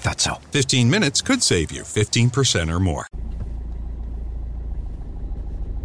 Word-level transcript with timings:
thought 0.00 0.20
so. 0.20 0.38
15 0.50 0.88
minutes 0.88 1.22
could 1.22 1.42
save 1.42 1.70
you 1.70 1.82
15% 1.82 2.70
or 2.70 2.80
more. 2.80 3.04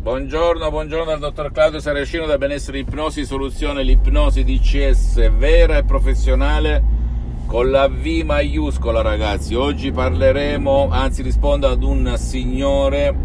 Buongiorno, 0.06 0.70
buongiorno 0.70 1.06
dal 1.06 1.20
dottor 1.20 1.52
Claudio 1.52 1.80
Saracino 1.80 2.28
da 2.28 2.38
Benessere 2.38 2.78
Ipnosi 2.78 3.26
Soluzione, 3.26 3.82
l'ipnosi 3.82 4.44
DCS 4.44 5.32
vera 5.32 5.78
e 5.78 5.84
professionale 5.84 6.84
con 7.48 7.72
la 7.72 7.88
V 7.88 8.06
maiuscola 8.24 9.02
ragazzi. 9.02 9.56
Oggi 9.56 9.92
parleremo, 9.92 10.90
anzi 10.92 11.24
rispondo 11.24 11.68
ad 11.68 11.82
un 11.82 12.14
signore 12.18 13.16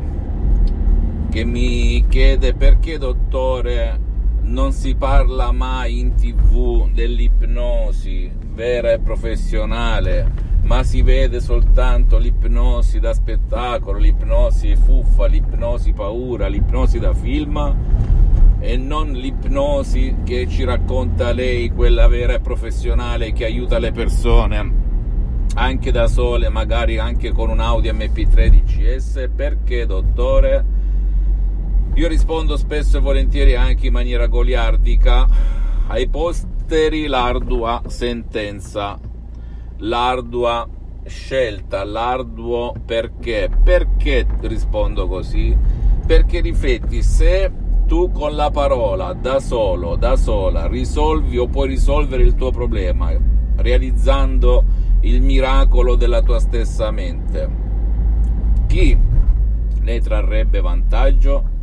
che 1.31 1.45
mi 1.45 2.03
chiede 2.09 2.55
perché 2.55 2.97
dottore 2.97 4.01
non 4.43 4.73
si 4.73 4.95
parla 4.95 5.53
mai 5.53 5.99
in 5.99 6.15
tv 6.15 6.91
dell'ipnosi 6.91 8.33
vera 8.55 8.93
e 8.93 9.01
professionale 9.01 10.50
ma 10.71 10.85
si 10.85 11.03
vede 11.03 11.41
soltanto 11.41 12.17
l'ipnosi 12.17 13.01
da 13.01 13.13
spettacolo, 13.13 13.99
l'ipnosi 13.99 14.77
fuffa, 14.77 15.27
l'ipnosi 15.27 15.93
paura, 15.93 16.47
l'ipnosi 16.47 17.01
da 17.01 17.13
film 17.13 17.75
e 18.61 18.77
non 18.77 19.11
l'ipnosi 19.11 20.19
che 20.25 20.47
ci 20.47 20.63
racconta 20.63 21.33
lei, 21.33 21.71
quella 21.71 22.07
vera 22.07 22.35
e 22.35 22.41
professionale 22.41 23.33
che 23.33 23.47
aiuta 23.47 23.81
le 23.81 23.91
persone 23.91 24.73
anche 25.55 25.91
da 25.91 26.07
sole, 26.07 26.49
magari 26.51 26.99
anche 26.99 27.33
con 27.33 27.51
un 27.51 27.59
Audi 27.59 27.91
MP3 27.91 28.51
DCS. 28.51 29.29
Perché, 29.35 29.87
dottore? 29.87 30.65
Io 31.95 32.07
rispondo 32.07 32.57
spesso 32.57 32.99
e 32.99 33.01
volentieri 33.01 33.57
anche 33.57 33.89
in 33.89 33.93
maniera 33.93 34.29
goliardica 34.29 35.27
ai 35.89 36.07
posteri 36.07 37.09
l'ardua 37.09 37.83
sentenza 37.89 39.10
l'ardua 39.81 40.67
scelta, 41.05 41.85
l'arduo 41.85 42.75
perché. 42.85 43.51
Perché 43.63 44.27
rispondo 44.41 45.07
così? 45.07 45.57
Perché 46.07 46.41
rifletti 46.41 47.03
se 47.03 47.51
tu 47.87 48.11
con 48.11 48.35
la 48.35 48.51
parola, 48.51 49.13
da 49.13 49.41
solo, 49.41 49.97
da 49.97 50.17
sola, 50.17 50.67
risolvi 50.67 51.39
o 51.39 51.49
puoi 51.49 51.69
risolvere 51.69 52.23
il 52.23 52.35
tuo 52.35 52.51
problema, 52.51 53.13
realizzando 53.57 54.65
il 55.01 55.23
miracolo 55.23 55.97
della 55.97 56.23
tua 56.23 56.39
stessa 56.39 56.91
mente. 56.91 57.49
Chi 58.67 58.97
ne 59.81 60.01
trarrebbe 60.01 60.61
vantaggio? 60.61 61.59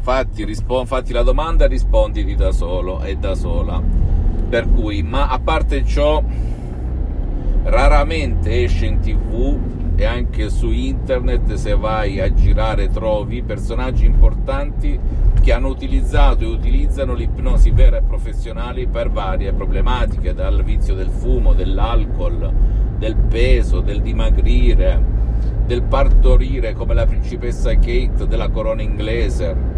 Fatti, 0.00 0.44
rispo- 0.44 0.84
fatti 0.84 1.12
la 1.12 1.22
domanda, 1.22 1.66
risponditi 1.66 2.34
da 2.34 2.52
solo 2.52 3.02
e 3.02 3.16
da 3.16 3.34
sola. 3.34 3.82
Per 4.48 4.70
cui, 4.72 5.02
ma 5.02 5.28
a 5.28 5.38
parte 5.38 5.84
ciò, 5.84 6.22
raramente 7.64 8.64
esce 8.64 8.86
in 8.86 9.00
tv 9.00 9.58
e 9.94 10.04
anche 10.04 10.50
su 10.50 10.70
internet 10.70 11.54
se 11.54 11.74
vai 11.74 12.20
a 12.20 12.32
girare 12.32 12.88
trovi 12.88 13.42
personaggi 13.42 14.04
importanti 14.04 14.98
che 15.40 15.52
hanno 15.52 15.68
utilizzato 15.68 16.44
e 16.44 16.46
utilizzano 16.46 17.14
l'ipnosi 17.14 17.70
vera 17.70 17.98
e 17.98 18.02
professionale 18.02 18.86
per 18.86 19.10
varie 19.10 19.52
problematiche, 19.52 20.34
dal 20.34 20.62
vizio 20.62 20.94
del 20.94 21.08
fumo, 21.08 21.52
dell'alcol, 21.52 22.52
del 22.96 23.16
peso, 23.16 23.80
del 23.80 24.00
dimagrire, 24.00 25.00
del 25.66 25.82
partorire 25.82 26.74
come 26.74 26.94
la 26.94 27.06
principessa 27.06 27.74
Kate 27.74 28.26
della 28.28 28.48
corona 28.48 28.82
inglese 28.82 29.70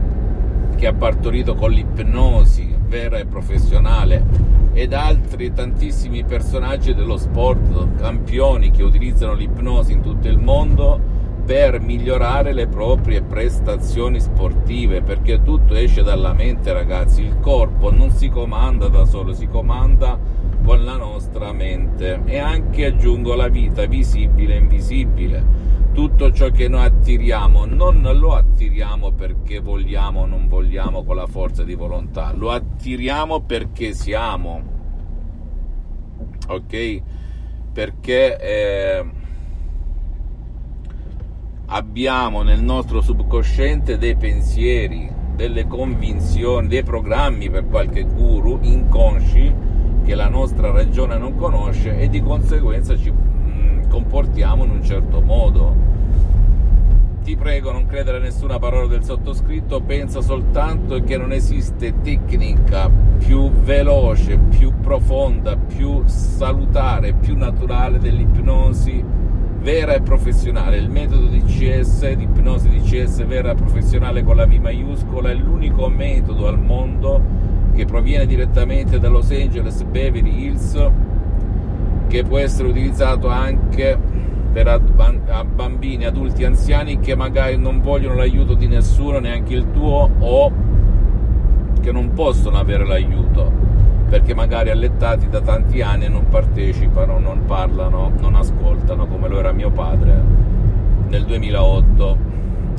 che 0.77 0.87
ha 0.87 0.93
partorito 0.93 1.55
con 1.55 1.71
l'ipnosi 1.71 2.75
vera 2.87 3.19
e 3.19 3.27
professionale 3.27 4.54
ed 4.75 4.93
altri 4.93 5.53
tantissimi 5.53 6.25
personaggi 6.25 6.95
dello 6.95 7.17
sport, 7.17 7.95
campioni 7.97 8.73
che 8.73 8.83
utilizzano 8.83 9.33
l'ipnosi 9.35 9.93
in 9.93 10.03
tutto 10.03 10.27
il 10.27 10.39
mondo 10.39 11.01
per 11.45 11.79
migliorare 11.81 12.53
le 12.53 12.67
proprie 12.67 13.23
prestazioni 13.23 14.19
sportive, 14.19 15.01
perché 15.01 15.43
tutto 15.43 15.75
esce 15.75 16.03
dalla 16.03 16.33
mente, 16.33 16.73
ragazzi. 16.73 17.23
Il 17.23 17.39
corpo 17.41 17.93
non 17.93 18.11
si 18.11 18.29
comanda 18.29 18.89
da 18.89 19.05
solo, 19.05 19.33
si 19.33 19.47
comanda 19.47 20.19
con 20.65 20.83
la 20.83 20.97
nostra 20.97 21.53
mente 21.53 22.23
e 22.25 22.39
anche 22.39 22.87
aggiungo 22.87 23.35
la 23.35 23.49
vita 23.49 23.85
visibile 23.85 24.55
e 24.55 24.59
invisibile. 24.59 25.73
Tutto 25.93 26.33
ciò 26.33 26.51
che 26.51 26.69
noi 26.69 26.87
attiriamo 26.87 27.67
non 27.67 28.03
lo 28.15 28.35
attiriamo 28.35 29.13
perché 29.13 29.61
vogliamo 29.61 30.23
o 30.23 30.27
non 30.27 30.49
vogliamo 30.49 31.05
con 31.05 31.17
la 31.17 31.27
forza 31.27 31.63
di 31.63 31.75
volontà, 31.75 32.33
lo 32.33 32.51
attiriamo 32.51 33.41
perché 33.41 33.93
siamo. 33.93 34.73
Ok? 36.49 37.03
Perché 37.73 38.41
eh, 38.41 39.05
abbiamo 41.67 42.43
nel 42.43 42.63
nostro 42.63 43.03
subconsciente 43.03 43.99
dei 43.99 44.17
pensieri, 44.17 45.13
delle 45.37 45.67
convinzioni, 45.67 46.69
dei 46.69 46.83
programmi 46.83 47.51
per 47.51 47.67
qualche 47.67 48.03
guru 48.03 48.59
inconsci 48.63 49.73
che 50.05 50.15
la 50.15 50.29
nostra 50.29 50.71
ragione 50.71 51.17
non 51.17 51.35
conosce 51.37 51.99
e 51.99 52.09
di 52.09 52.21
conseguenza 52.21 52.97
ci 52.97 53.11
mh, 53.11 53.89
comportiamo 53.89 54.65
in 54.65 54.71
un 54.71 54.85
certo 54.85 55.21
modo. 55.21 55.93
Ti 57.23 57.37
prego 57.37 57.73
non 57.73 57.87
credere 57.87 58.19
a 58.19 58.21
nessuna 58.21 58.59
parola 58.59 58.87
del 58.87 59.03
sottoscritto, 59.03 59.81
pensa 59.81 60.21
soltanto 60.21 61.03
che 61.03 61.17
non 61.17 61.33
esiste 61.33 61.95
tecnica 62.03 62.91
più 63.19 63.51
veloce, 63.51 64.37
più 64.37 64.75
profonda, 64.79 65.57
più 65.57 66.03
salutare, 66.05 67.15
più 67.15 67.35
naturale 67.35 67.99
dell'ipnosi 67.99 69.03
vera 69.59 69.95
e 69.95 70.03
professionale. 70.03 70.77
Il 70.77 70.91
metodo 70.91 71.25
di 71.27 71.43
CS, 71.45 72.13
di 72.13 72.25
ipnosi 72.25 72.69
di 72.69 72.81
CS 72.81 73.25
vera 73.25 73.53
e 73.53 73.55
professionale 73.55 74.23
con 74.23 74.37
la 74.37 74.45
V 74.45 74.53
maiuscola, 74.53 75.31
è 75.31 75.35
l'unico 75.35 75.89
metodo 75.89 76.47
al 76.47 76.59
mondo 76.61 77.54
proviene 77.95 78.27
direttamente 78.27 78.99
da 78.99 79.09
Los 79.09 79.31
Angeles 79.31 79.81
Beverly 79.85 80.47
Hills 80.47 80.91
che 82.09 82.25
può 82.25 82.39
essere 82.39 82.67
utilizzato 82.67 83.29
anche 83.29 83.97
per 84.53 84.67
a 84.67 85.45
bambini, 85.45 86.05
adulti, 86.05 86.43
anziani 86.43 86.99
che 86.99 87.15
magari 87.15 87.57
non 87.57 87.81
vogliono 87.81 88.17
l'aiuto 88.17 88.55
di 88.55 88.67
nessuno, 88.67 89.21
neanche 89.21 89.55
il 89.55 89.71
tuo, 89.71 90.11
o 90.19 90.53
che 91.81 91.93
non 91.93 92.13
possono 92.15 92.59
avere 92.59 92.85
l'aiuto 92.85 93.53
perché 94.09 94.35
magari 94.35 94.71
allettati 94.71 95.29
da 95.29 95.41
tanti 95.41 95.81
anni 95.81 96.09
non 96.09 96.29
partecipano, 96.29 97.21
non 97.21 97.45
parlano, 97.45 98.11
non 98.19 98.35
ascoltano 98.35 99.07
come 99.07 99.29
lo 99.29 99.39
era 99.39 99.53
mio 99.53 99.71
padre 99.71 100.21
nel 101.07 101.25
2008 101.25 102.19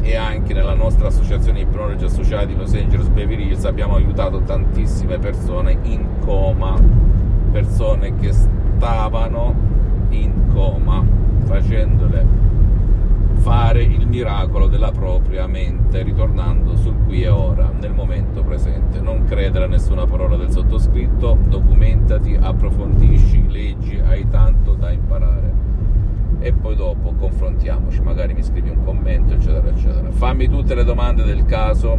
e 0.05 0.15
anche 0.15 0.53
nella 0.53 0.75
nostra 0.75 1.07
associazione 1.07 1.61
Ipnologi 1.61 2.05
Associati 2.05 2.53
di 2.53 2.55
Los 2.55 2.75
Angeles 2.75 3.07
Beverly 3.07 3.47
Hills 3.47 3.65
abbiamo 3.65 3.95
aiutato 3.95 4.39
tantissime 4.41 5.17
persone 5.17 5.79
in 5.81 6.19
coma, 6.19 6.79
persone 7.51 8.15
che 8.17 8.31
stavano 8.31 9.55
in 10.09 10.51
coma 10.53 11.03
facendole 11.45 12.43
fare 13.37 13.81
il 13.81 14.07
miracolo 14.07 14.67
della 14.67 14.91
propria 14.91 15.47
mente, 15.47 16.03
ritornando 16.03 16.75
sul 16.75 16.95
qui 17.05 17.23
e 17.23 17.27
ora, 17.27 17.71
nel 17.79 17.93
momento 17.93 18.43
presente. 18.43 18.99
Non 18.99 19.25
credere 19.25 19.65
a 19.65 19.67
nessuna 19.67 20.05
parola 20.05 20.35
del 20.35 20.51
sottoscritto, 20.51 21.37
documentati, 21.47 22.37
approfondisci, 22.39 23.47
leggi, 23.47 23.99
hai 23.99 24.27
tanto 24.29 24.73
da 24.73 24.91
imparare. 24.91 25.74
E 26.45 26.53
poi 26.53 26.75
dopo 26.75 27.11
confrontiamoci, 27.17 27.99
magari 28.01 28.35
mi 28.35 28.43
scrivi 28.43 28.69
un 28.69 28.83
commento, 28.83 29.33
eccetera, 29.33 29.67
eccetera. 29.67 30.11
Fammi 30.11 30.47
tutte 30.47 30.75
le 30.75 30.83
domande 30.83 31.23
del 31.23 31.43
caso, 31.45 31.97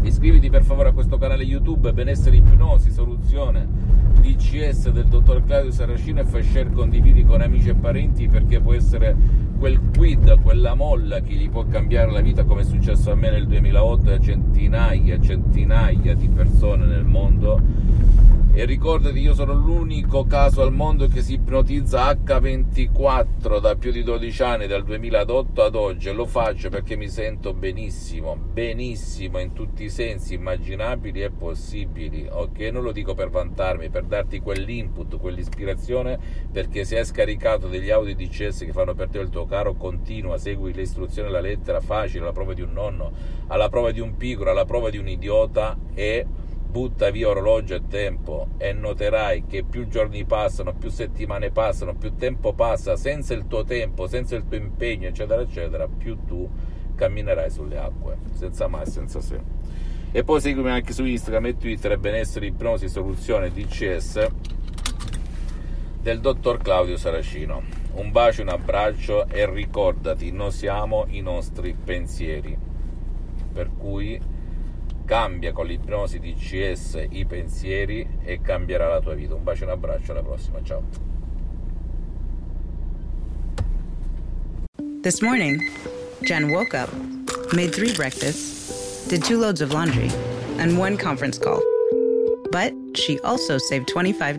Iscriviti 0.00 0.48
per 0.48 0.62
favore 0.62 0.88
a 0.88 0.92
questo 0.92 1.18
canale 1.18 1.44
YouTube 1.44 1.92
Benessere 1.92 2.36
Ipnosi 2.36 2.90
Soluzione 2.90 3.84
DCS 4.24 4.90
del 4.90 5.04
dottor 5.04 5.44
Claudio 5.44 5.70
Saracino 5.70 6.20
e 6.20 6.24
fai 6.24 6.42
share, 6.42 6.70
condividi 6.70 7.24
con 7.24 7.42
amici 7.42 7.68
e 7.68 7.74
parenti 7.74 8.26
perché 8.26 8.58
può 8.58 8.72
essere 8.72 9.14
quel 9.58 9.78
quid, 9.94 10.23
quella 10.54 10.74
molla 10.74 11.20
che 11.20 11.34
gli 11.34 11.50
può 11.50 11.66
cambiare 11.66 12.12
la 12.12 12.20
vita 12.20 12.44
come 12.44 12.60
è 12.60 12.64
successo 12.64 13.10
a 13.10 13.16
me 13.16 13.28
nel 13.28 13.48
2008 13.48 14.10
e 14.10 14.14
a 14.14 14.20
centinaia, 14.20 15.20
centinaia 15.20 16.14
di 16.14 16.28
persone 16.28 16.86
nel 16.86 17.02
mondo 17.02 17.60
e 18.56 18.66
ricordati, 18.66 19.18
io 19.18 19.34
sono 19.34 19.52
l'unico 19.52 20.26
caso 20.26 20.62
al 20.62 20.72
mondo 20.72 21.08
che 21.08 21.22
si 21.22 21.34
ipnotizza 21.34 22.12
H24 22.12 23.58
da 23.58 23.74
più 23.74 23.90
di 23.90 24.04
12 24.04 24.42
anni, 24.44 24.66
dal 24.68 24.84
2008 24.84 25.62
ad 25.64 25.74
oggi, 25.74 26.08
e 26.08 26.12
lo 26.12 26.24
faccio 26.24 26.68
perché 26.68 26.94
mi 26.94 27.08
sento 27.08 27.52
benissimo, 27.52 28.36
benissimo 28.36 29.40
in 29.40 29.54
tutti 29.54 29.82
i 29.82 29.90
sensi 29.90 30.34
immaginabili 30.34 31.22
e 31.22 31.30
possibili, 31.30 32.28
ok? 32.30 32.60
Non 32.70 32.84
lo 32.84 32.92
dico 32.92 33.14
per 33.14 33.28
vantarmi, 33.28 33.90
per 33.90 34.04
darti 34.04 34.38
quell'input, 34.38 35.18
quell'ispirazione, 35.18 36.16
perché 36.52 36.84
se 36.84 36.98
hai 36.98 37.04
scaricato 37.04 37.66
degli 37.66 37.90
audio 37.90 38.14
DCS 38.14 38.60
che 38.66 38.72
fanno 38.72 38.94
per 38.94 39.08
te 39.08 39.18
il 39.18 39.30
tuo 39.30 39.46
caro, 39.46 39.74
continua, 39.74 40.38
segui 40.38 40.72
le 40.72 40.82
istruzioni 40.82 41.26
alla 41.26 41.40
lettera, 41.40 41.80
facile, 41.80 42.22
alla 42.22 42.32
prova 42.32 42.54
di 42.54 42.62
un 42.62 42.72
nonno, 42.72 43.10
alla 43.48 43.68
prova 43.68 43.90
di 43.90 43.98
un 43.98 44.16
pigro, 44.16 44.50
alla 44.50 44.64
prova 44.64 44.90
di 44.90 44.98
un 44.98 45.08
idiota 45.08 45.76
e 45.92 46.24
butta 46.74 47.12
via 47.12 47.28
orologio 47.28 47.76
e 47.76 47.86
tempo 47.86 48.48
e 48.58 48.72
noterai 48.72 49.44
che 49.46 49.62
più 49.62 49.86
giorni 49.86 50.24
passano, 50.24 50.74
più 50.74 50.90
settimane 50.90 51.52
passano, 51.52 51.94
più 51.94 52.16
tempo 52.16 52.52
passa 52.52 52.96
senza 52.96 53.32
il 53.32 53.46
tuo 53.46 53.62
tempo, 53.62 54.08
senza 54.08 54.34
il 54.34 54.44
tuo 54.48 54.56
impegno, 54.56 55.06
eccetera, 55.06 55.40
eccetera, 55.40 55.86
più 55.86 56.24
tu 56.24 56.50
camminerai 56.96 57.48
sulle 57.48 57.78
acque, 57.78 58.16
senza 58.32 58.66
mai 58.66 58.86
senza 58.86 59.20
se. 59.20 59.40
E 60.10 60.24
poi 60.24 60.40
seguimi 60.40 60.70
anche 60.70 60.92
su 60.92 61.04
Instagram 61.04 61.46
e 61.46 61.56
Twitter 61.56 61.96
benessere, 61.96 62.46
ipnosi, 62.46 62.88
soluzione 62.88 63.52
DCS 63.52 64.26
del 66.00 66.18
dottor 66.18 66.58
Claudio 66.58 66.96
Saracino. 66.96 67.62
Un 67.92 68.10
bacio, 68.10 68.42
un 68.42 68.48
abbraccio 68.48 69.28
e 69.28 69.48
ricordati, 69.48 70.32
noi 70.32 70.50
siamo 70.50 71.04
i 71.10 71.20
nostri 71.20 71.72
pensieri. 71.72 72.58
Per 73.52 73.70
cui 73.78 74.20
cambia 75.04 75.52
con 75.52 75.66
l'ipnosi 75.66 76.18
di 76.18 76.34
CS 76.34 77.06
i 77.10 77.24
pensieri 77.26 78.06
e 78.22 78.40
cambierà 78.40 78.88
la 78.88 79.00
tua 79.00 79.14
vita. 79.14 79.34
Un 79.34 79.42
bacio 79.42 79.62
e 79.62 79.66
un 79.66 79.72
abbraccio, 79.72 80.12
alla 80.12 80.22
prossima, 80.22 80.62
ciao. 80.62 80.82
This 85.02 85.20
morning, 85.20 85.60
Jen 86.22 86.50
woke 86.50 86.74
up, 86.74 86.90
made 87.52 87.72
three 87.72 87.92
breakfasts, 87.92 89.06
did 89.06 89.22
two 89.22 89.38
loads 89.38 89.60
of 89.60 89.70
laundry, 89.72 90.10
and 90.58 90.78
one 90.78 90.96
conference 90.96 91.38
call. 91.38 91.60
But 92.50 92.72
she 92.94 93.18
also 93.20 93.58
saved 93.58 93.88
$25 93.88 94.38